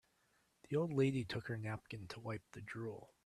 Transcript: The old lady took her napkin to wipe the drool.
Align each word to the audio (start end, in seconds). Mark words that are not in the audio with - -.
The 0.67 0.77
old 0.77 0.91
lady 0.93 1.25
took 1.25 1.45
her 1.45 1.57
napkin 1.59 2.07
to 2.07 2.19
wipe 2.21 2.41
the 2.53 2.61
drool. 2.61 3.13